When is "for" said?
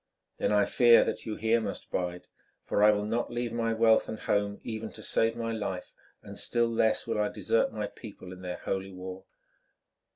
2.63-2.83